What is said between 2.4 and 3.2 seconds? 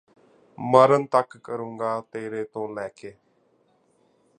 ਤੋਂ ਲੈ ਕੇ